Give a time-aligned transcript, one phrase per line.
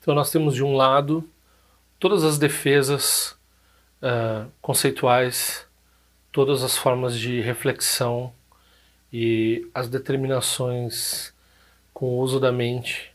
[0.00, 1.28] Então nós temos de um lado
[1.98, 3.36] todas as defesas
[4.00, 5.66] uh, conceituais,
[6.32, 8.32] todas as formas de reflexão
[9.12, 11.34] e as determinações
[11.92, 13.12] com o uso da mente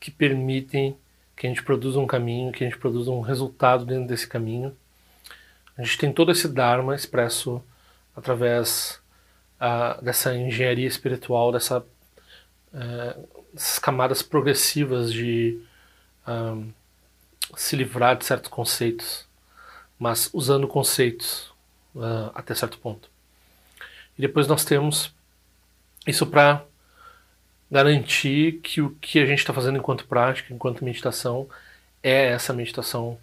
[0.00, 0.96] que permitem
[1.36, 4.76] que a gente produza um caminho, que a gente produza um resultado dentro desse caminho.
[5.76, 7.62] A gente tem todo esse Dharma expresso
[8.16, 9.00] através
[9.60, 15.60] uh, dessa engenharia espiritual, dessa, uh, dessas camadas progressivas de
[16.28, 16.70] um,
[17.56, 19.26] se livrar de certos conceitos,
[19.98, 21.50] mas usando conceitos
[21.94, 23.08] uh, até certo ponto.
[24.16, 25.12] E depois nós temos
[26.06, 26.64] isso para
[27.70, 31.48] garantir que o que a gente está fazendo enquanto prática, enquanto meditação,
[32.02, 33.18] é essa meditação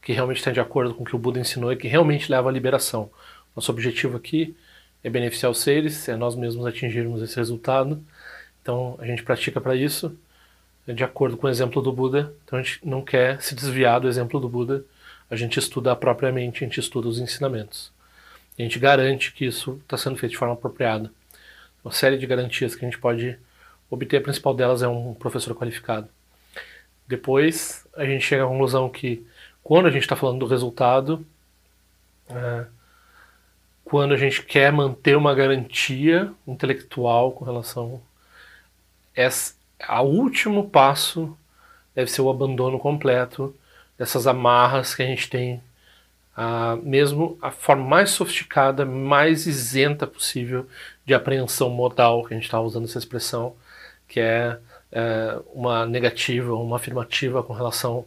[0.00, 2.48] que realmente está de acordo com o que o Buda ensinou e que realmente leva
[2.48, 3.10] à liberação.
[3.54, 4.56] Nosso objetivo aqui
[5.02, 8.02] é beneficiar os seres, é nós mesmos atingirmos esse resultado.
[8.62, 10.16] Então a gente pratica para isso,
[10.94, 12.34] de acordo com o exemplo do Buda.
[12.44, 14.84] Então a gente não quer se desviar do exemplo do Buda,
[15.30, 17.92] a gente estuda propriamente, a gente estuda os ensinamentos.
[18.58, 21.10] a gente garante que isso está sendo feito de forma apropriada
[21.84, 23.38] uma série de garantias que a gente pode
[23.90, 24.18] obter.
[24.18, 26.08] A principal delas é um professor qualificado.
[27.06, 29.26] Depois, a gente chega à conclusão que
[29.62, 31.26] quando a gente está falando do resultado,
[32.28, 32.66] é,
[33.84, 38.02] quando a gente quer manter uma garantia intelectual com relação
[39.16, 39.20] a
[40.02, 41.36] último passo
[41.94, 43.54] deve ser o abandono completo
[43.96, 45.62] dessas amarras que a gente tem
[46.82, 50.66] mesmo a forma mais sofisticada, mais isenta possível
[51.04, 53.56] de apreensão modal, que a gente está usando essa expressão,
[54.06, 54.58] que é,
[54.92, 58.04] é, uma negativa, uma afirmativa com relação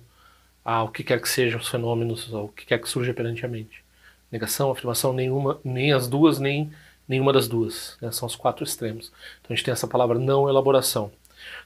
[0.63, 3.83] ao que quer que sejam os fenômenos, ao que quer que surja perante a mente.
[4.31, 6.71] Negação, afirmação, nenhuma, nem as duas, nem
[7.07, 7.97] nenhuma das duas.
[8.01, 8.11] Né?
[8.11, 9.11] São os quatro extremos.
[9.41, 11.11] Então a gente tem essa palavra não elaboração.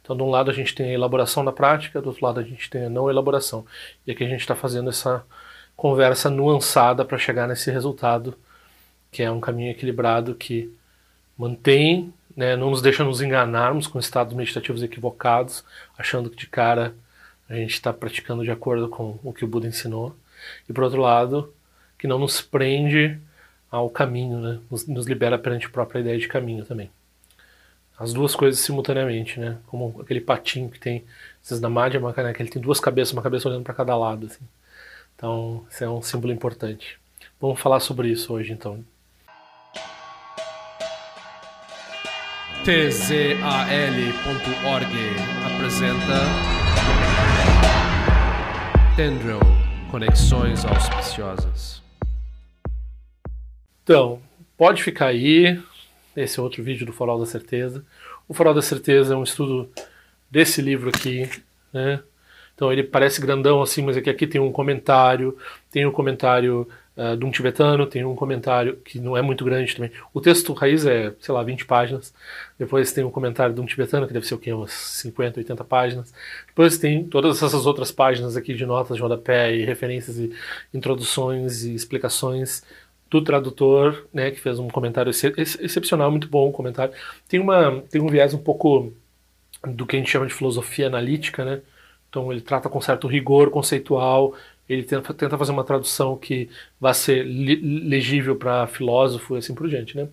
[0.02, 2.44] Então, de um lado a gente tem a elaboração na prática, do outro lado a
[2.44, 3.66] gente tem a não elaboração.
[4.06, 5.26] E aqui a gente está fazendo essa
[5.76, 8.38] conversa nuançada para chegar nesse resultado,
[9.12, 10.74] que é um caminho equilibrado que
[11.38, 15.64] mantém, né, não nos deixa nos enganarmos com estados meditativos equivocados,
[15.98, 16.96] achando que de cara
[17.50, 20.16] a gente está praticando de acordo com o que o Buda ensinou,
[20.68, 21.54] e por outro lado,
[21.98, 23.20] que não nos prende
[23.70, 26.90] ao caminho, né, nos, nos libera perante a própria ideia de caminho também.
[27.98, 29.58] As duas coisas simultaneamente, né?
[29.68, 31.06] Como aquele patinho que tem,
[31.44, 34.26] esses da Madhya né, que ele tem duas cabeças, uma cabeça olhando para cada lado,
[34.26, 34.44] assim.
[35.16, 37.00] Então, isso é um símbolo importante.
[37.40, 38.84] Vamos falar sobre isso hoje, então.
[42.66, 43.26] tzal.org
[45.54, 46.56] apresenta
[48.96, 49.40] Tendril
[49.92, 51.82] Conexões Auspiciosas.
[53.84, 54.20] Então,
[54.58, 55.62] pode ficar aí.
[56.16, 57.84] Esse é outro vídeo do Farol da Certeza.
[58.28, 59.70] O Farol da Certeza é um estudo
[60.32, 61.30] desse livro aqui,
[61.74, 62.02] né?
[62.56, 65.38] Então ele parece grandão assim, mas aqui, aqui tem um comentário,
[65.70, 66.66] tem um comentário
[66.96, 69.92] uh, de um tibetano, tem um comentário que não é muito grande também.
[70.14, 72.14] O texto raiz é, sei lá, 20 páginas.
[72.58, 74.54] Depois tem um comentário de um tibetano, que deve ser o quê?
[74.54, 76.14] Umas 50, 80 páginas.
[76.48, 80.32] Depois tem todas essas outras páginas aqui de notas de rodapé e referências e
[80.74, 82.64] introduções e explicações
[83.10, 86.94] do tradutor, né, que fez um comentário ex excepcional, muito bom o comentário.
[87.28, 88.92] Tem, uma, tem um viés um pouco
[89.68, 91.62] do que a gente chama de filosofia analítica, né?
[92.10, 94.34] Então ele trata com certo rigor conceitual,
[94.68, 96.50] ele tenta, tenta fazer uma tradução que
[96.80, 99.96] vá ser legível para filósofo e assim por diante.
[99.96, 100.08] Né?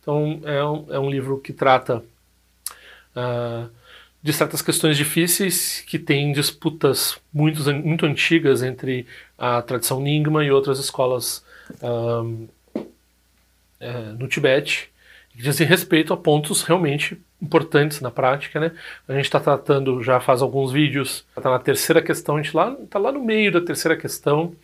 [0.00, 2.04] Então é um, é um livro que trata
[3.16, 3.70] uh,
[4.22, 9.06] de certas questões difíceis, que tem disputas muito, muito antigas entre
[9.38, 11.44] a tradição Nyingma e outras escolas
[11.82, 14.90] uh, uh, no Tibete,
[15.30, 18.72] que dizem respeito a pontos realmente importantes na prática, né?
[19.06, 22.76] A gente está tratando, já faz alguns vídeos, está na terceira questão, a gente lá
[22.82, 24.54] está lá no meio da terceira questão,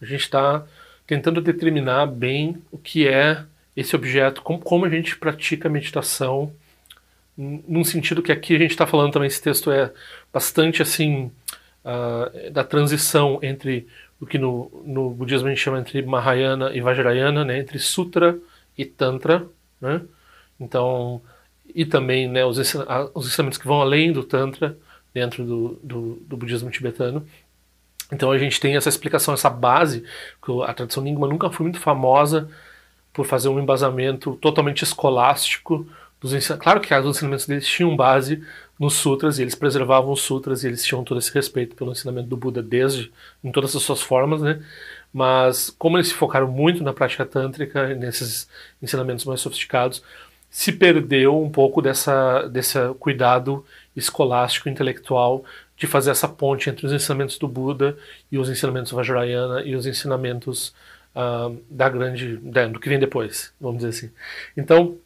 [0.00, 0.64] a gente está
[1.06, 3.44] tentando determinar bem o que é
[3.74, 6.52] esse objeto, como, como a gente pratica a meditação,
[7.36, 9.92] num sentido que aqui a gente está falando também, esse texto é
[10.32, 11.30] bastante assim,
[11.84, 13.86] uh, da transição entre
[14.20, 17.58] o que no, no budismo a gente chama entre Mahayana e Vajrayana, né?
[17.58, 18.38] entre Sutra
[18.76, 19.46] e Tantra,
[19.80, 20.02] né?
[20.58, 21.22] Então,
[21.74, 22.58] e também né, os,
[23.14, 24.76] os ensinamentos que vão além do Tantra,
[25.14, 27.26] dentro do, do, do, budismo tibetano.
[28.12, 30.04] Então a gente tem essa explicação, essa base,
[30.42, 32.48] que a tradição Nyingma nunca foi muito famosa
[33.12, 35.86] por fazer um embasamento totalmente escolástico
[36.20, 36.48] dos.
[36.58, 38.42] Claro que os ensinamentos deles tinham base
[38.78, 42.28] nos sutras, e eles preservavam os sutras, e eles tinham todo esse respeito pelo ensinamento
[42.28, 43.10] do Buda desde,
[43.42, 44.62] em todas as suas formas, né?
[45.12, 48.48] Mas como eles se focaram muito na prática tântrica, nesses
[48.80, 50.02] ensinamentos mais sofisticados,
[50.50, 53.64] se perdeu um pouco dessa, desse cuidado
[53.96, 55.44] escolástico, intelectual,
[55.76, 57.96] de fazer essa ponte entre os ensinamentos do Buda
[58.30, 60.74] e os ensinamentos Vajrayana e os ensinamentos
[61.14, 64.12] uh, da grande, do que vem depois, vamos dizer assim.
[64.56, 64.98] Então,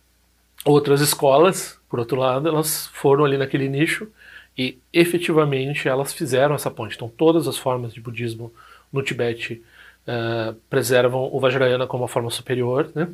[0.65, 4.09] outras escolas, por outro lado, elas foram ali naquele nicho
[4.57, 6.97] e efetivamente elas fizeram essa ponte.
[6.97, 8.53] Então, todas as formas de budismo
[8.93, 9.63] no Tibete
[10.07, 13.09] uh, preservam o Vajrayana como uma forma superior, né?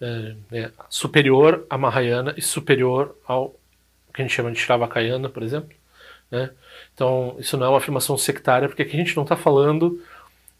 [0.00, 3.54] Uh, é, superior a Mahayana e superior ao
[4.12, 5.74] que a gente chama de Shravakayana, por exemplo.
[6.30, 6.50] Né?
[6.94, 10.02] Então, isso não é uma afirmação sectária, porque aqui a gente não está falando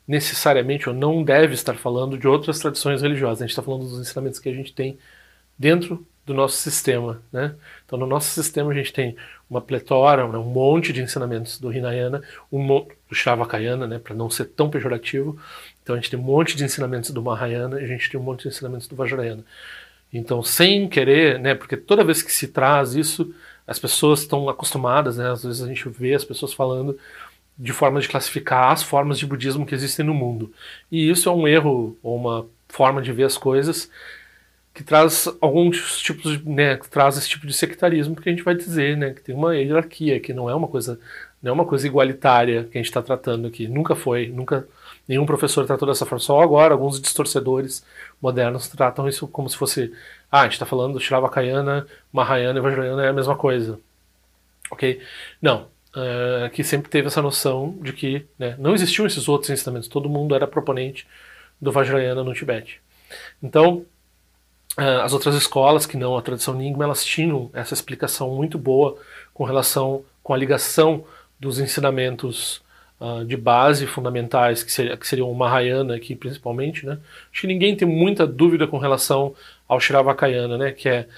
[0.06, 3.42] necessariamente, ou não deve estar falando de outras tradições religiosas.
[3.42, 4.98] A gente está falando dos ensinamentos que a gente tem
[5.58, 7.20] dentro do nosso sistema.
[7.32, 7.54] Né?
[7.84, 9.16] Então, no nosso sistema, a gente tem
[9.50, 14.30] uma pletora, né, um monte de ensinamentos do Hinayana, um do Shavakayana, né, para não
[14.30, 15.38] ser tão pejorativo.
[15.82, 18.22] Então, a gente tem um monte de ensinamentos do Mahayana e a gente tem um
[18.22, 19.44] monte de ensinamentos do Vajrayana.
[20.12, 23.34] Então, sem querer, né, porque toda vez que se traz isso,
[23.66, 26.98] as pessoas estão acostumadas, né, às vezes a gente vê as pessoas falando
[27.58, 30.52] de forma de classificar as formas de budismo que existem no mundo.
[30.90, 33.90] E isso é um erro ou uma forma de ver as coisas
[34.74, 38.44] que traz alguns tipos de, né, que traz esse tipo de sectarismo, porque a gente
[38.44, 40.98] vai dizer, né, que tem uma hierarquia, que não é uma coisa,
[41.42, 44.66] não é uma coisa igualitária que a gente está tratando aqui, nunca foi, nunca
[45.06, 47.84] nenhum professor tratou dessa forma, só agora alguns distorcedores
[48.20, 49.92] modernos tratam isso como se fosse,
[50.30, 53.78] ah, a gente está falando do Shravakayana, Mahayana e Vajrayana é a mesma coisa,
[54.70, 55.00] ok?
[55.40, 59.88] Não, uh, que sempre teve essa noção de que né, não existiam esses outros ensinamentos,
[59.88, 61.06] todo mundo era proponente
[61.60, 62.80] do Vajrayana no Tibete.
[63.42, 63.84] Então,
[64.76, 68.96] as outras escolas, que não a tradição Nyingma, elas tinham essa explicação muito boa
[69.34, 71.04] com relação com a ligação
[71.38, 72.62] dos ensinamentos
[73.00, 76.98] uh, de base fundamentais, que, seria, que seriam o Mahayana aqui principalmente, né?
[77.32, 79.34] Acho que ninguém tem muita dúvida com relação
[79.66, 80.72] ao Shravakayana, né?
[80.72, 81.08] Que é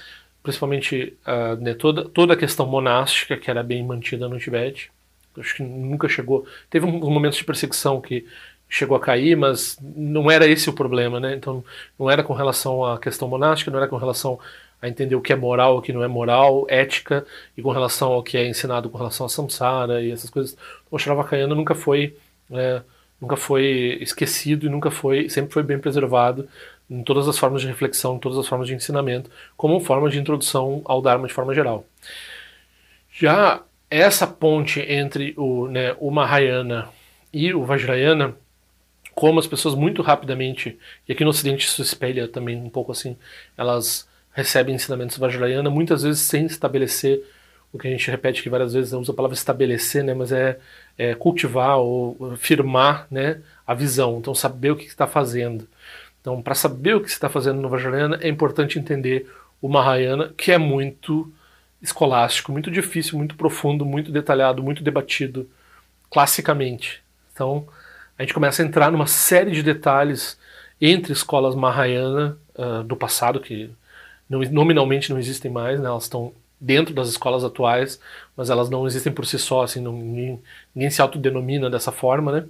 [0.41, 4.91] principalmente uh, né, toda, toda a questão monástica que era bem mantida no Tibete.
[5.37, 6.47] Acho que nunca chegou.
[6.69, 8.25] Teve uns momentos de perseguição que
[8.69, 11.35] chegou a cair, mas não era esse o problema, né?
[11.35, 11.63] Então
[11.97, 14.39] não era com relação à questão monástica, não era com relação
[14.81, 17.25] a entender o que é moral, o que não é moral, ética,
[17.57, 20.57] e com relação ao que é ensinado com relação a samsara e essas coisas.
[20.91, 22.15] O Shravakayana nunca foi,
[22.51, 22.81] é,
[23.19, 26.47] nunca foi esquecido e nunca foi, sempre foi bem preservado
[26.89, 30.19] em todas as formas de reflexão, em todas as formas de ensinamento, como forma de
[30.19, 31.85] introdução ao Dharma de forma geral.
[33.11, 36.89] Já essa ponte entre o, né, o Mahayana
[37.33, 38.35] e o Vajrayana,
[39.15, 40.77] como as pessoas muito rapidamente,
[41.07, 43.17] e aqui no Ocidente isso espelha também um pouco assim,
[43.57, 47.23] elas recebem ensinamentos Vajrayana, muitas vezes sem estabelecer
[47.71, 50.59] o que a gente repete aqui várias vezes, usa a palavra estabelecer, né, mas é,
[50.97, 55.67] é cultivar ou firmar né, a visão, então saber o que está fazendo.
[56.19, 59.29] Então, para saber o que está fazendo no Vajrayana, é importante entender
[59.61, 61.31] o Mahayana, que é muito
[61.81, 65.49] escolástico, muito difícil, muito profundo, muito detalhado, muito debatido
[66.09, 67.03] classicamente.
[67.31, 67.67] Então,
[68.17, 70.37] a gente começa a entrar numa série de detalhes
[70.79, 73.69] entre escolas Mahayana uh, do passado, que
[74.29, 75.87] não, nominalmente não existem mais, né?
[75.87, 77.99] elas estão dentro das escolas atuais,
[78.35, 80.41] mas elas não existem por si só, assim, não, ninguém,
[80.73, 82.45] ninguém se autodenomina dessa forma, né?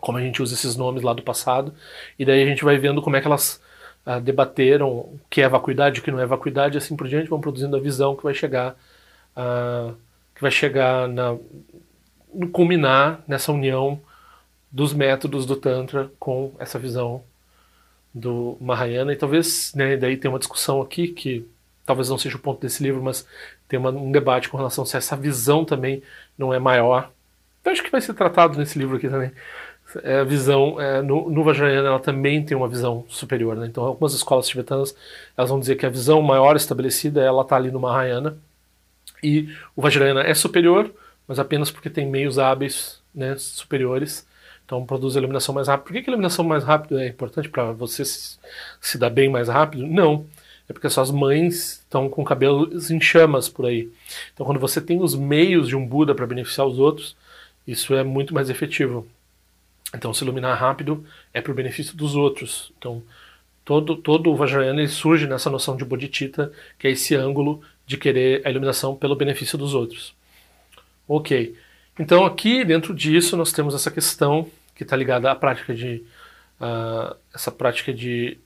[0.00, 1.72] como a gente usa esses nomes lá do passado,
[2.18, 3.62] e daí a gente vai vendo como é que elas
[4.04, 7.30] uh, debateram o que é vacuidade, o que não é vacuidade, e assim por diante,
[7.30, 8.76] vão produzindo a visão que vai chegar,
[9.36, 9.94] uh,
[10.34, 11.36] que vai chegar na,
[12.34, 14.00] no culminar nessa união
[14.72, 17.22] dos métodos do Tantra com essa visão
[18.14, 21.46] do Mahayana, e talvez, né, daí tem uma discussão aqui que
[21.86, 23.26] talvez não seja o ponto desse livro, mas
[23.68, 26.02] tem uma, um debate com relação se essa visão também
[26.36, 27.10] não é maior.
[27.60, 29.32] Então acho que vai ser tratado nesse livro aqui também
[30.02, 33.56] é, a visão é, no, no Vajrayana ela também tem uma visão superior.
[33.56, 33.66] Né?
[33.66, 34.94] Então algumas escolas tibetanas
[35.36, 38.36] elas vão dizer que a visão maior estabelecida ela está ali no Mahayana
[39.22, 40.90] e o Vajrayana é superior,
[41.28, 44.26] mas apenas porque tem meios hábeis né, superiores.
[44.72, 45.86] Então produz a iluminação mais rápida.
[45.86, 48.38] Por que, que a iluminação mais rápida é importante para você se,
[48.80, 49.86] se dar bem mais rápido?
[49.86, 50.24] Não.
[50.66, 53.90] É porque suas mães estão com cabelos em chamas por aí.
[54.32, 57.14] Então, quando você tem os meios de um Buda para beneficiar os outros,
[57.66, 59.06] isso é muito mais efetivo.
[59.94, 62.72] Então, se iluminar rápido é para o benefício dos outros.
[62.78, 63.02] Então,
[63.66, 68.40] todo, todo o Vajrayana surge nessa noção de bodhicitta, que é esse ângulo de querer
[68.42, 70.14] a iluminação pelo benefício dos outros.
[71.06, 71.54] Ok.
[71.98, 76.04] Então, aqui dentro disso, nós temos essa questão que está ligada à prática de.
[76.60, 78.38] Uh, essa prática de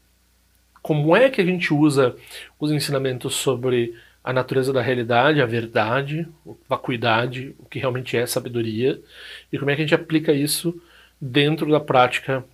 [0.81, 2.17] como é que a gente usa
[2.59, 8.27] os ensinamentos sobre a natureza da realidade, a verdade, a vacuidade, o que realmente é
[8.27, 9.01] sabedoria,
[9.53, 10.81] e como é que a gente aplica isso
[11.21, 12.45] dentro da prática,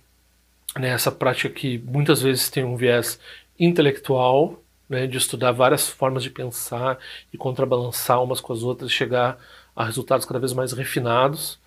[0.77, 3.19] né, essa prática que muitas vezes tem um viés
[3.59, 6.99] intelectual, né, de estudar várias formas de pensar
[7.31, 9.37] e contrabalançar umas com as outras, chegar
[9.75, 11.59] a resultados cada vez mais refinados,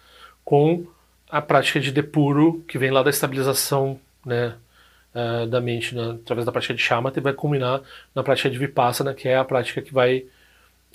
[0.45, 0.87] com
[1.29, 4.55] a prática de depuro, que vem lá da estabilização né,
[5.15, 7.83] uh, da mente né, através da prática de shamatha e vai culminar
[8.15, 10.27] na prática de vipassana, que é a prática que vai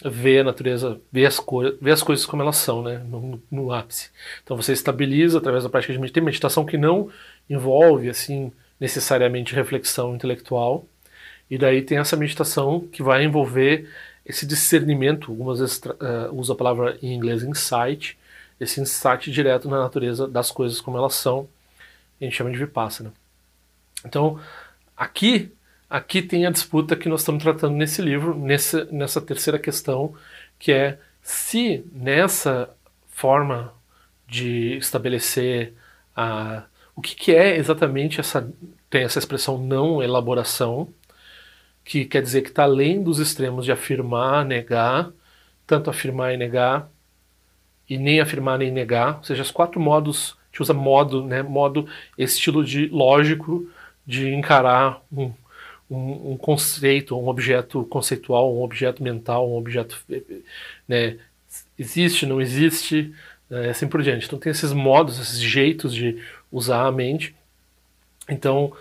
[0.04, 1.40] ver a natureza, ver as,
[1.80, 4.10] ver as coisas como elas são, né, no, no, ápice.
[4.44, 7.10] Então você estabiliza através da prática de meditação, meditação que não
[7.50, 10.86] envolve assim necessariamente reflexão intelectual,
[11.50, 13.88] e daí tem essa meditação que vai envolver
[14.26, 18.18] esse discernimento, algumas vezes uh, usa a palavra em inglês insight,
[18.62, 21.50] esse insight direto na natureza das coisas como elas são,
[22.20, 23.12] a gente chama de vipassana.
[24.06, 24.40] Então,
[24.96, 25.52] aqui
[25.90, 30.16] aqui tem a disputa que nós estamos tratando nesse livro, nessa, nessa terceira questão,
[30.58, 32.70] que é se nessa
[33.10, 33.74] forma
[34.26, 35.74] de estabelecer
[36.16, 36.64] a,
[36.96, 38.50] o que, que é exatamente essa
[38.90, 40.94] tem essa expressão não elaboração,
[41.84, 45.12] que quer dizer que está além dos extremos de afirmar, negar,
[45.66, 46.90] tanto afirmar e negar,
[47.92, 51.44] e nem afirmar nem negar, ou seja, os quatro modos, a gente usa modo, né,
[51.44, 51.86] modo,
[52.18, 53.70] estilo de lógico
[54.08, 55.34] de encarar um,
[55.90, 60.02] um, um conceito, um objeto conceitual, um objeto mental, um objeto,
[60.88, 61.18] né,
[61.78, 63.14] existe, não existe,
[63.50, 64.26] né, assim por diante.
[64.26, 66.18] Então tem esses modos, esses jeitos de
[66.50, 67.36] usar a mente.
[68.30, 68.72] Então,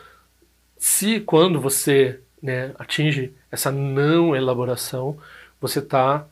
[0.79, 5.19] se quando você né, atinge essa não elaboração,
[5.61, 6.29] você está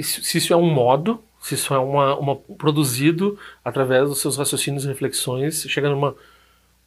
[0.00, 4.84] se isso é um modo, se isso é uma, uma produzido através dos seus raciocínios
[4.84, 6.14] e reflexões, chega num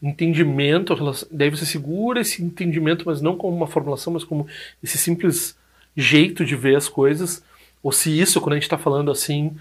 [0.01, 0.95] entendimento,
[1.31, 4.47] daí você segura esse entendimento, mas não como uma formulação, mas como
[4.83, 5.57] esse simples
[5.95, 7.43] jeito de ver as coisas,
[7.83, 9.55] ou se isso, quando a gente está falando assim,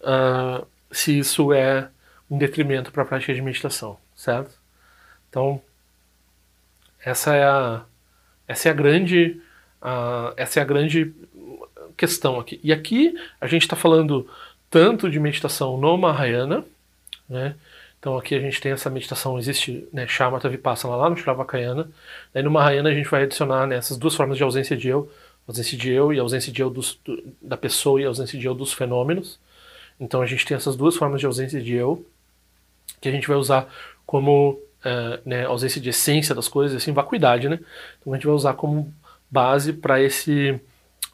[0.00, 1.88] uh, se isso é
[2.30, 4.54] um detrimento para a prática de meditação, certo?
[5.28, 5.60] Então,
[7.04, 7.82] essa é a
[8.46, 9.40] essa é a grande,
[9.80, 11.12] uh, essa é a grande
[11.96, 12.60] questão aqui.
[12.62, 14.28] E aqui a gente está falando
[14.70, 16.64] tanto de meditação no Mahayana,
[17.28, 17.54] né?
[17.98, 21.88] Então aqui a gente tem essa meditação, existe né, Shamatha Vipassana lá no Shravakayana.
[22.34, 25.08] Aí no Mahayana a gente vai adicionar né, essas duas formas de ausência de eu,
[25.46, 28.54] ausência de eu e ausência de eu dos, do, da pessoa e ausência de eu
[28.54, 29.38] dos fenômenos.
[30.00, 32.04] Então a gente tem essas duas formas de ausência de eu
[33.00, 33.68] que a gente vai usar
[34.04, 37.60] como uh, né, ausência de essência das coisas, assim, vacuidade, né?
[38.00, 38.92] Então a gente vai usar como
[39.30, 40.60] base para esse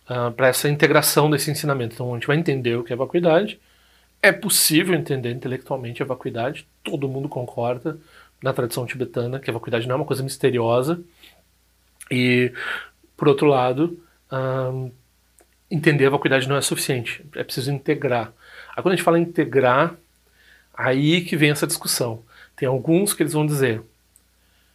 [0.09, 1.95] uh, ah, para essa integração desse ensinamento.
[1.95, 3.61] Então a gente vai entender o que é vacuidade.
[4.23, 7.99] É possível entender intelectualmente a vacuidade, todo mundo concorda
[8.43, 11.01] na tradição tibetana que a vacuidade não é uma coisa misteriosa.
[12.11, 12.53] E,
[13.17, 14.91] por outro lado, uh,
[15.71, 18.33] entender a vacuidade não é suficiente, é preciso integrar.
[18.75, 19.95] Aí quando a gente fala integrar,
[20.75, 22.23] aí que vem essa discussão.
[22.57, 23.83] Tem alguns que eles vão dizer.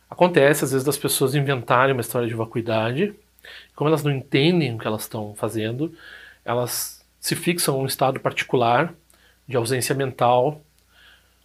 [0.10, 3.16] Acontece às vezes das pessoas inventarem uma história de vacuidade,
[3.76, 5.94] como elas não entendem o que elas estão fazendo,
[6.44, 8.94] elas se fixam em um estado particular
[9.48, 10.62] de ausência mental,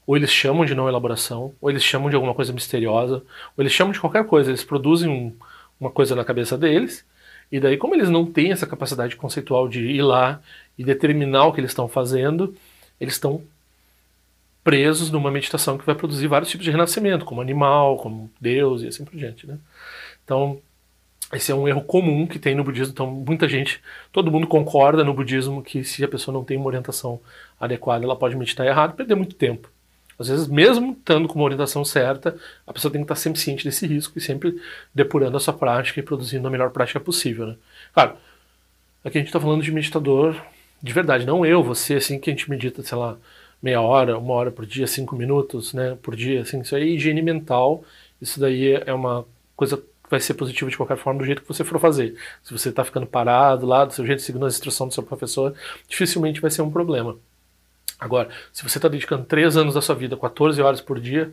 [0.07, 3.17] ou eles chamam de não elaboração, ou eles chamam de alguma coisa misteriosa,
[3.57, 5.37] ou eles chamam de qualquer coisa, eles produzem um,
[5.79, 7.05] uma coisa na cabeça deles,
[7.51, 10.41] e daí, como eles não têm essa capacidade conceitual de ir lá
[10.77, 12.55] e determinar o que eles estão fazendo,
[13.01, 13.43] eles estão
[14.63, 18.89] presos numa meditação que vai produzir vários tipos de renascimento, como animal, como Deus e
[18.89, 19.47] assim por diante.
[19.47, 19.59] Né?
[20.25, 20.61] Então,
[21.33, 22.93] esse é um erro comum que tem no budismo.
[22.93, 23.81] Então, muita gente,
[24.13, 27.21] todo mundo concorda no budismo que se a pessoa não tem uma orientação
[27.61, 29.71] adequada, ela pode meditar errado e perder muito tempo.
[30.19, 33.65] Às vezes, mesmo estando com uma orientação certa, a pessoa tem que estar sempre ciente
[33.65, 34.61] desse risco e sempre
[34.95, 37.47] depurando a sua prática e produzindo a melhor prática possível.
[37.47, 37.57] Né?
[37.93, 38.17] Claro,
[39.05, 40.35] aqui a gente está falando de meditador
[40.83, 43.17] de verdade, não eu, você, assim, que a gente medita, sei lá,
[43.61, 46.87] meia hora, uma hora por dia, cinco minutos né, por dia, assim, isso aí é
[46.95, 47.85] higiene mental,
[48.23, 51.65] isso daí é uma coisa vai ser positiva de qualquer forma do jeito que você
[51.65, 52.17] for fazer.
[52.43, 55.55] Se você está ficando parado lá, do seu jeito, seguindo as instruções do seu professor,
[55.89, 57.17] dificilmente vai ser um problema.
[57.99, 61.33] Agora, se você está dedicando três anos da sua vida, 14 horas por dia,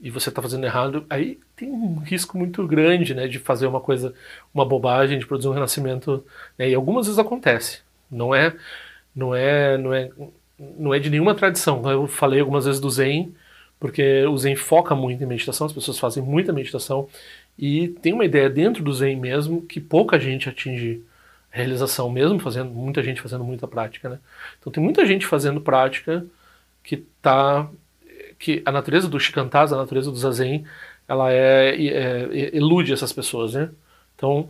[0.00, 3.80] e você está fazendo errado, aí tem um risco muito grande, né, de fazer uma
[3.80, 4.14] coisa,
[4.54, 6.24] uma bobagem, de produzir um renascimento,
[6.58, 7.80] né, e algumas vezes acontece.
[8.10, 8.56] Não é,
[9.14, 10.10] não é, não é
[10.78, 11.88] não é de nenhuma tradição.
[11.90, 13.34] Eu falei algumas vezes do Zen,
[13.78, 17.08] porque o Zen foca muito em meditação, as pessoas fazem muita meditação,
[17.60, 21.02] e tem uma ideia dentro do Zen mesmo que pouca gente atinge
[21.50, 24.18] realização, mesmo fazendo, muita gente fazendo muita prática, né?
[24.58, 26.24] Então tem muita gente fazendo prática
[26.82, 27.68] que tá
[28.38, 30.64] que a natureza do shikantaza, a natureza do zazen,
[31.06, 33.68] ela é, é, é, elude essas pessoas, né?
[34.16, 34.48] Então,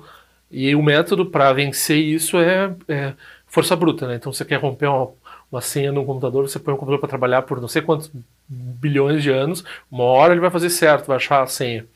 [0.50, 3.14] e o método para vencer isso é, é,
[3.46, 4.14] força bruta, né?
[4.16, 5.10] Então você quer romper uma
[5.50, 8.10] uma senha no computador, você põe um computador para trabalhar por não sei quantos
[8.48, 11.86] bilhões de anos, uma hora ele vai fazer certo, vai achar a senha.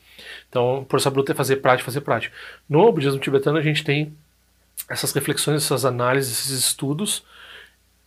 [0.55, 2.33] Então, força bruta é fazer prática, fazer prática.
[2.69, 4.13] No budismo tibetano a gente tem
[4.89, 7.25] essas reflexões, essas análises, esses estudos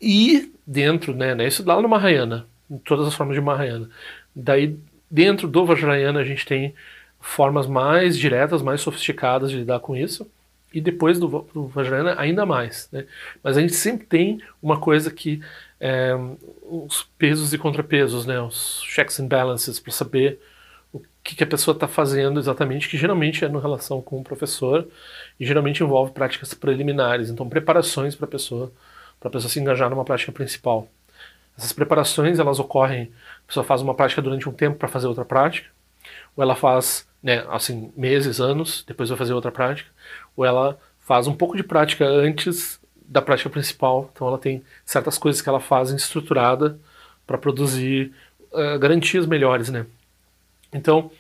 [0.01, 3.91] E dentro, né, né isso lá no Mahayana, em todas as formas de Mahayana.
[4.35, 4.79] Daí,
[5.11, 6.75] dentro do Vajrayana, a gente tem
[7.21, 10.27] formas mais diretas, mais sofisticadas de lidar com isso.
[10.73, 12.89] E depois do, do Vajrayana, ainda mais.
[12.91, 13.05] Né?
[13.43, 15.43] Mas a gente sempre tem uma coisa que.
[15.79, 16.15] É,
[16.63, 18.41] os pesos e contrapesos, né?
[18.41, 20.41] os checks and balances, para saber
[21.29, 24.89] que, que a pessoa está fazendo exatamente, que geralmente é no relação com o professor
[25.39, 28.73] e geralmente envolve práticas preliminares, então preparações para a pessoa,
[29.21, 30.89] para a pessoa se engajar numa prática principal.
[31.55, 33.13] Essas preparações elas ocorrem,
[33.45, 35.69] a pessoa faz uma prática durante um tempo para fazer outra prática,
[36.35, 39.91] ou ela faz, né, assim, meses, anos, depois vai fazer outra prática,
[40.35, 45.19] ou ela faz um pouco de prática antes da prática principal, então ela tem certas
[45.19, 46.81] coisas que ela faz estruturada
[47.27, 48.15] para produzir
[48.51, 49.85] uh, garantias melhores, né?
[50.73, 51.11] Então,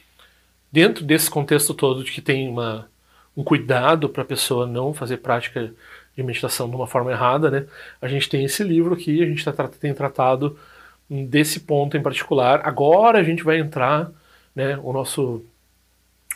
[0.70, 2.88] dentro desse contexto todo de que tem uma,
[3.36, 5.72] um cuidado para a pessoa não fazer prática
[6.16, 7.66] de meditação de uma forma errada, né?
[8.00, 10.58] A gente tem esse livro aqui, a gente tá, tem tratado
[11.08, 12.60] desse ponto em particular.
[12.64, 14.10] Agora a gente vai entrar,
[14.54, 14.78] né?
[14.82, 15.44] O nosso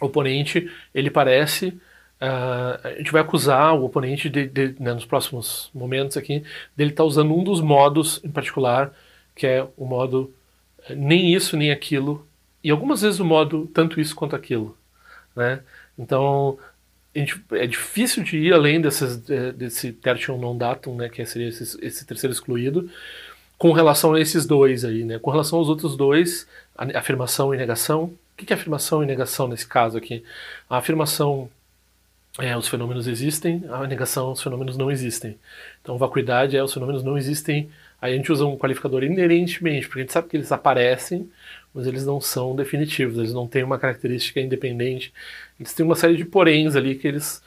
[0.00, 1.78] oponente, ele parece
[2.22, 6.44] uh, a gente vai acusar o oponente de, de né, nos próximos momentos aqui
[6.76, 8.92] dele estar tá usando um dos modos em particular,
[9.34, 10.32] que é o modo
[10.88, 12.26] eh, nem isso nem aquilo,
[12.62, 14.76] e algumas vezes o modo tanto isso quanto aquilo,
[15.34, 15.60] né?
[15.98, 16.58] Então
[17.14, 19.16] gente, é difícil de ir além desses,
[19.54, 22.90] desse tertium non datum, né, que seria esse, esse, terceiro excluído,
[23.58, 25.18] com relação a esses dois aí, né?
[25.20, 26.48] Com relação aos outros dois,
[26.94, 28.04] afirmação e negação.
[28.04, 30.24] O que é afirmação e negação nesse caso aqui?
[30.68, 31.48] A afirmação
[32.38, 35.38] é os fenômenos existem, a negação os fenômenos não existem.
[35.80, 37.70] Então, vacuidade é os fenômenos não existem.
[38.00, 41.30] Aí a gente usa um qualificador inerentemente, porque a gente sabe que eles aparecem,
[41.74, 45.12] mas eles não são definitivos, eles não têm uma característica independente.
[45.58, 47.42] Eles têm uma série de poréns ali que eles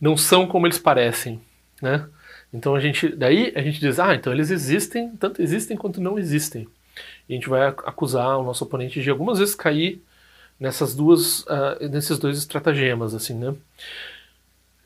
[0.00, 1.40] não são como eles parecem,
[1.80, 2.06] né?
[2.52, 6.18] Então a gente, daí a gente diz, ah, então eles existem, tanto existem quanto não
[6.18, 6.66] existem.
[7.28, 10.02] E a gente vai acusar o nosso oponente de algumas vezes cair
[10.58, 13.54] nessas duas, uh, nesses dois estratagemas, assim, né?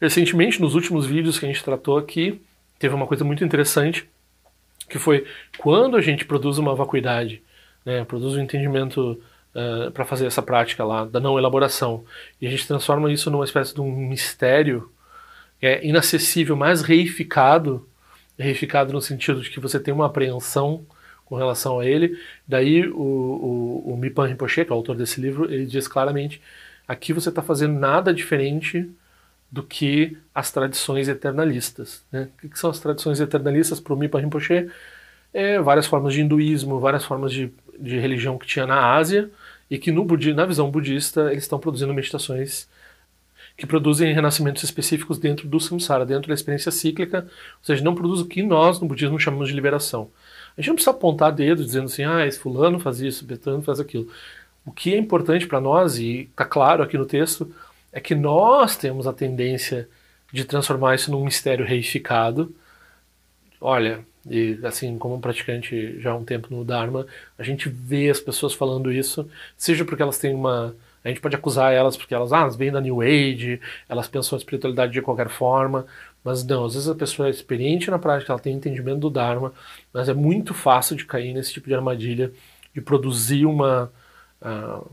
[0.00, 2.40] Recentemente, nos últimos vídeos que a gente tratou aqui,
[2.78, 4.08] teve uma coisa muito interessante,
[4.88, 5.26] que foi
[5.58, 7.40] quando a gente produz uma vacuidade
[7.84, 9.18] né, produz um entendimento uh,
[9.54, 12.04] eh, para fazer essa prática lá da não elaboração
[12.40, 14.90] e a gente transforma isso numa espécie de um mistério
[15.62, 17.88] é inacessível, mas reificado,
[18.36, 20.84] reificado no sentido de que você tem uma apreensão
[21.24, 22.18] com relação a ele.
[22.46, 26.42] Daí o, o, o Mipan Rinpoche, que é o autor desse livro, ele diz claramente:
[26.86, 28.90] aqui você está fazendo nada diferente
[29.50, 32.04] do que as tradições eternalistas.
[32.10, 32.28] Né?
[32.42, 34.68] O que são as tradições eternalistas para o Mipan Rinpoche?
[35.32, 39.30] É, várias formas de hinduísmo, várias formas de de religião que tinha na Ásia
[39.70, 42.68] e que no na visão budista eles estão produzindo meditações
[43.56, 48.20] que produzem renascimentos específicos dentro do samsara, dentro da experiência cíclica, ou seja, não produz
[48.20, 50.10] o que nós no budismo chamamos de liberação.
[50.56, 53.80] A gente não precisa apontar dedo dizendo assim, ah, esse fulano faz isso, Betano faz
[53.80, 54.08] aquilo.
[54.64, 57.52] O que é importante para nós, e está claro aqui no texto,
[57.92, 59.88] é que nós temos a tendência
[60.32, 62.54] de transformar isso num mistério reificado.
[63.64, 67.06] Olha, e assim, como um praticante já há um tempo no Dharma,
[67.38, 70.74] a gente vê as pessoas falando isso, seja porque elas têm uma.
[71.04, 74.36] A gente pode acusar elas porque elas, ah, elas vêm da New Age, elas pensam
[74.36, 75.86] a espiritualidade de qualquer forma,
[76.24, 79.52] mas não, às vezes a pessoa é experiente na prática, ela tem entendimento do Dharma,
[79.92, 82.32] mas é muito fácil de cair nesse tipo de armadilha,
[82.74, 83.92] de produzir uma.
[84.40, 84.90] Uh,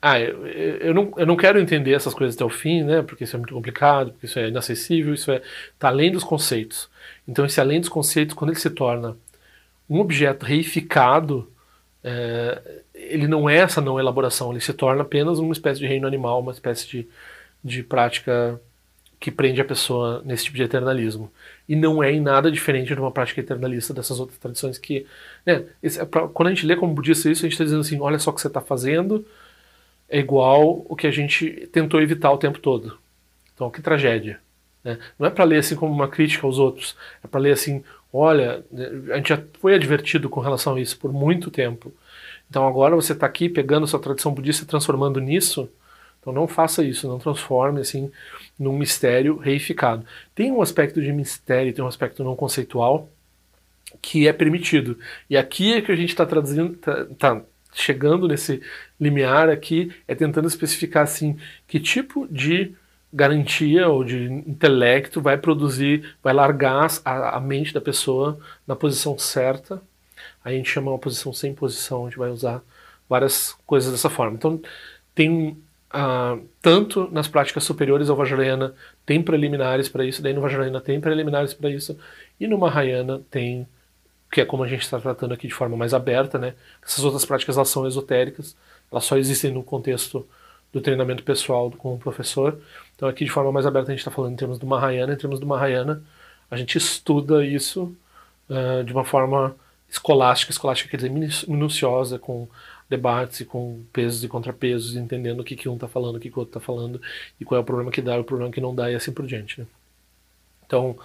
[0.00, 3.02] ah, eu, eu, não, eu não quero entender essas coisas até o fim, né?
[3.02, 5.42] Porque isso é muito complicado, porque isso é inacessível, isso é
[5.78, 6.88] tá além dos conceitos.
[7.26, 9.16] Então, esse além dos conceitos, quando ele se torna
[9.90, 11.50] um objeto reificado,
[12.04, 12.60] é,
[12.94, 16.40] ele não é essa não elaboração, ele se torna apenas uma espécie de reino animal,
[16.40, 17.08] uma espécie de,
[17.64, 18.60] de prática
[19.20, 21.30] que prende a pessoa nesse tipo de eternalismo.
[21.68, 25.06] E não é em nada diferente de uma prática eternalista dessas outras tradições que.
[25.44, 27.80] Né, esse, é pra, quando a gente lê como budista isso, a gente está dizendo
[27.80, 29.26] assim: olha só o que você está fazendo,
[30.08, 32.98] é igual o que a gente tentou evitar o tempo todo.
[33.54, 34.40] Então, que tragédia.
[34.82, 34.98] Né?
[35.18, 38.64] Não é para ler assim como uma crítica aos outros, é para ler assim: olha,
[39.12, 41.92] a gente já foi advertido com relação a isso por muito tempo.
[42.48, 45.68] Então agora você está aqui pegando sua tradição budista e transformando nisso.
[46.20, 48.10] Então não faça isso, não transforme assim
[48.58, 50.04] num mistério reificado.
[50.34, 53.10] Tem um aspecto de mistério, tem um aspecto não conceitual
[54.02, 54.98] que é permitido.
[55.28, 57.42] E aqui é que a gente está traduzindo, tá, tá
[57.72, 58.60] chegando nesse
[59.00, 62.74] limiar aqui, é tentando especificar assim que tipo de
[63.12, 69.18] garantia ou de intelecto vai produzir, vai largar a, a, mente da pessoa na posição
[69.18, 69.80] certa.
[70.44, 72.62] A gente chama uma posição sem posição, a gente vai usar
[73.08, 74.36] várias coisas dessa forma.
[74.36, 74.60] Então,
[75.14, 75.56] tem
[75.94, 78.74] uh, tanto nas práticas superiores ao Vajrayana,
[79.06, 81.98] tem preliminares para isso, daí no Vajrayana tem preliminares para isso,
[82.38, 83.66] E no Mahayana tem,
[84.30, 86.54] que é como a gente está tratando aqui de forma mais aberta, né?
[86.84, 88.56] Essas outras práticas elas são esotéricas,
[88.90, 90.26] elas só existem no contexto
[90.72, 92.60] do treinamento pessoal com o professor.
[92.94, 95.12] Então aqui de forma mais aberta a gente está falando em termos do Mahayana.
[95.14, 96.02] Em termos do Mahayana,
[96.50, 97.94] a gente estuda isso
[98.48, 99.54] uh, de uma forma
[99.88, 102.46] escolástica, escolástica quer dizer minuciosa, com
[102.88, 106.30] debates e com pesos e contrapesos, entendendo o que, que um está falando, o que,
[106.30, 107.00] que o outro está falando,
[107.40, 109.12] e qual é o problema que dá e o problema que não dá, e assim
[109.12, 109.60] por diante.
[109.60, 109.66] Né?
[110.66, 110.98] Então,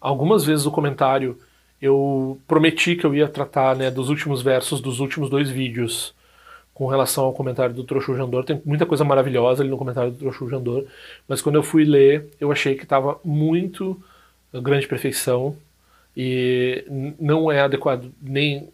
[0.00, 1.38] algumas vezes o comentário
[1.80, 6.14] eu prometi que eu ia tratar né, dos últimos versos dos últimos dois vídeos
[6.76, 8.44] com relação ao comentário do Trochu Jandor.
[8.44, 10.84] Tem muita coisa maravilhosa ali no comentário do Trochu Jandor,
[11.26, 13.98] mas quando eu fui ler, eu achei que estava muito
[14.52, 15.56] grande perfeição
[16.14, 16.84] e
[17.18, 18.68] não é adequado nem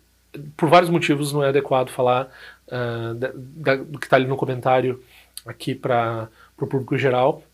[0.57, 2.29] por vários motivos não é adequado falar
[2.67, 5.01] uh, da, da, do que está ali no comentário
[5.47, 7.45] aqui para o público geral.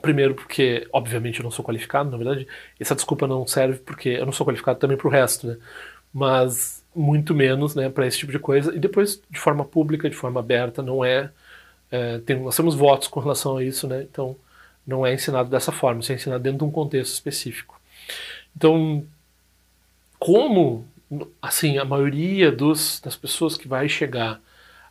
[0.00, 2.46] Primeiro porque, obviamente, eu não sou qualificado, na verdade,
[2.78, 5.56] essa desculpa não serve porque eu não sou qualificado também para o resto, né?
[6.14, 8.74] Mas muito menos né, para esse tipo de coisa.
[8.74, 11.30] E depois, de forma pública, de forma aberta, não é...
[11.90, 14.02] é tem, nós temos votos com relação a isso, né?
[14.02, 14.36] Então,
[14.86, 17.80] não é ensinado dessa forma, isso é ensinado dentro de um contexto específico.
[18.56, 19.04] Então,
[20.18, 20.86] como
[21.40, 24.40] assim, a maioria dos, das pessoas que vai chegar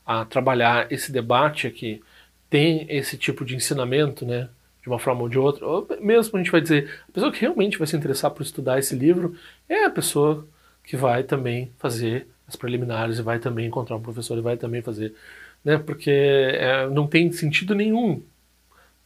[0.05, 2.01] a trabalhar esse debate aqui
[2.49, 4.49] tem esse tipo de ensinamento, né,
[4.81, 7.39] de uma forma ou de outra, ou mesmo a gente vai dizer, a pessoa que
[7.39, 9.35] realmente vai se interessar por estudar esse livro
[9.69, 10.45] é a pessoa
[10.83, 14.81] que vai também fazer as preliminares e vai também encontrar um professor e vai também
[14.81, 15.13] fazer,
[15.63, 18.21] né, porque é, não tem sentido nenhum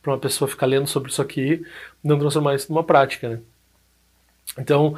[0.01, 1.65] para uma pessoa ficar lendo sobre isso aqui
[2.03, 3.39] não transformar isso numa prática, né.
[4.57, 4.95] Então,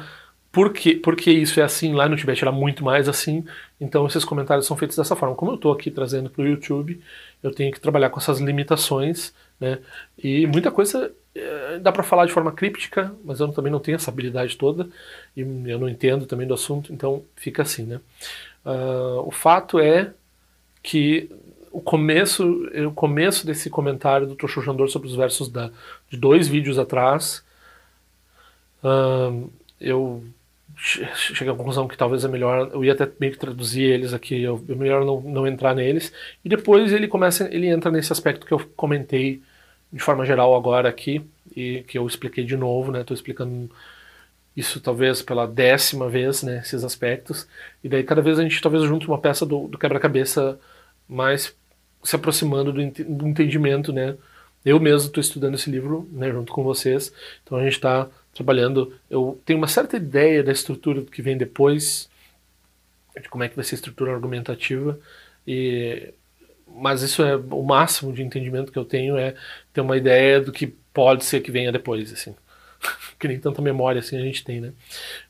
[0.50, 3.44] por que, porque isso é assim lá no Tibete era muito mais assim,
[3.80, 5.34] então esses comentários são feitos dessa forma.
[5.34, 7.00] Como eu estou aqui trazendo para o YouTube,
[7.42, 9.78] eu tenho que trabalhar com essas limitações, né?
[10.16, 11.12] E muita coisa
[11.80, 14.88] dá para falar de forma críptica, mas eu também não tenho essa habilidade toda
[15.36, 18.00] e eu não entendo também do assunto, então fica assim, né?
[18.64, 20.12] Uh, o fato é
[20.82, 21.30] que
[21.70, 22.44] o começo,
[22.86, 25.70] o começo desse comentário do Tosho Jandor sobre os versos da,
[26.10, 27.44] de dois vídeos atrás,
[28.82, 30.24] uh, eu
[30.76, 34.42] cheguei à conclusão que talvez é melhor, eu ia até meio que traduzir eles aqui,
[34.42, 36.12] eu, é melhor não, não entrar neles.
[36.44, 39.42] E depois ele começa, ele entra nesse aspecto que eu comentei
[39.92, 41.24] de forma geral agora aqui
[41.54, 43.00] e que eu expliquei de novo, né?
[43.00, 43.70] Estou explicando
[44.56, 46.58] isso talvez pela décima vez, né?
[46.58, 47.46] Esses aspectos.
[47.82, 50.58] E daí cada vez a gente talvez junte uma peça do, do quebra-cabeça
[51.08, 51.56] mais
[52.02, 54.16] se aproximando do, do entendimento, né?
[54.64, 56.30] Eu mesmo estou estudando esse livro, né?
[56.30, 57.12] Junto com vocês.
[57.42, 58.94] Então a gente está trabalhando.
[59.08, 62.08] Eu tenho uma certa ideia da estrutura que vem depois,
[63.20, 64.98] de como é que vai ser a estrutura argumentativa,
[65.46, 66.12] e,
[66.74, 69.34] mas isso é o máximo de entendimento que eu tenho é
[69.72, 72.34] ter uma ideia do que pode ser que venha depois, assim.
[73.18, 74.72] que nem tanta memória assim a gente tem, né?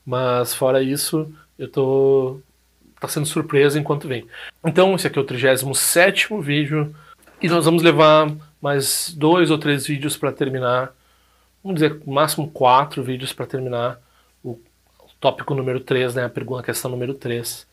[0.05, 2.39] Mas fora isso, eu tô
[2.99, 4.27] tá sendo surpresa enquanto vem.
[4.65, 6.93] Então, esse aqui é o 37 vídeo
[7.41, 8.29] e nós vamos levar
[8.61, 10.93] mais dois ou três vídeos para terminar
[11.63, 13.99] vamos dizer, no máximo quatro vídeos para terminar
[14.43, 14.59] o,
[15.19, 17.67] tópico número 3, né, a pergunta, a questão número 3,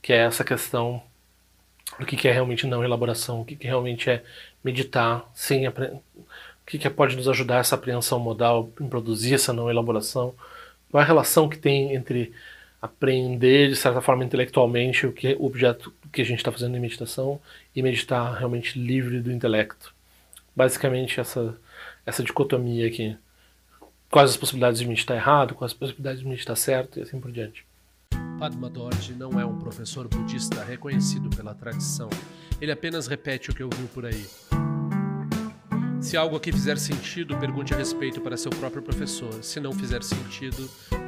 [0.00, 1.02] que é essa questão
[1.98, 4.22] do que, que é realmente não elaboração, o que, que realmente é
[4.62, 5.72] meditar sem o
[6.66, 10.34] que, que pode nos ajudar essa apreensão modal em produzir essa não elaboração,
[10.90, 12.32] qual é a relação que tem entre
[12.80, 16.80] aprender de certa forma intelectualmente o que o objeto que a gente está fazendo em
[16.80, 17.40] meditação
[17.74, 19.94] e meditar realmente livre do intelecto.
[20.54, 21.56] Basicamente essa
[22.04, 23.16] essa dicotomia aqui
[24.10, 27.02] quais as possibilidades de mim estar errado, quais as possibilidades de mim estar certo e
[27.02, 27.64] assim por diante.
[28.42, 32.10] Padma Dorje não é um professor budista reconhecido pela tradição.
[32.60, 34.26] Ele apenas repete o que ouviu por aí.
[36.00, 39.44] Se algo aqui fizer sentido, pergunte a respeito para seu próprio professor.
[39.44, 40.68] Se não fizer sentido,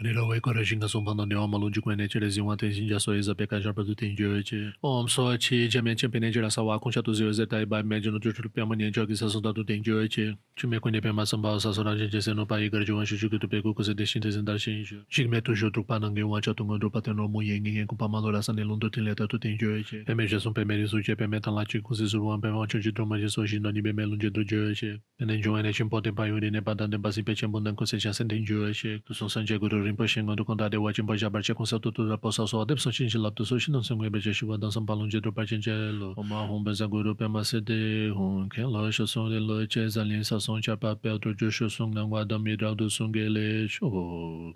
[0.00, 3.14] Nirila wai kora shinga sompa na niwa malunji kwa neche le zingwa ten shinja so
[3.14, 4.72] eza peka jarpa tu ten jio eche.
[4.82, 7.64] Om so chi jamia chen pe neche la sa wakun sha tu zio eze tai
[7.64, 10.34] bai me jino chuchul piyama nian jio ki sa sonda tu ten jio eche.
[10.56, 13.30] Chu me kwenye pema samba sa sora jen jese no pa igar jio wan shuchu
[13.30, 14.98] kutu peku kuse deshin te zindar shin jio.
[15.08, 18.08] Shik me tu jio trukpa nange wan cha tunga drupa ten romu yengi ngen kumpa
[18.10, 20.04] malo la san nilun tu ten leta tu ten jio eche.
[20.04, 23.16] Peme jesun peme risu che peme tan la chi kuse surwan peme wan chonji droma
[23.16, 24.98] jeso shin doni peme lunje dru jio eche.
[25.20, 27.34] Penen jio ene chin po ten pa yuri ne pa tan ten pa si pe
[27.34, 28.98] chen bundan kuse chasen ten jio eche.
[29.06, 32.16] Tu son san che guru rinpoche ngondu kondade wachin pa jabar che konsa tutu ra
[32.16, 34.86] posa so adep so chin chi laptu so shinan sem ngwebe che shiwa dan sam
[34.86, 36.14] palung je dro parchen che lo.
[36.14, 36.18] Mm.
[36.18, 39.38] Oma hon ben za guru pe ma se de hon ken lo sho song de
[39.38, 42.24] lo che za lin sa song cha pa pe dro jo sho song nang wa
[42.24, 44.54] dam mi ra du song ge le sho.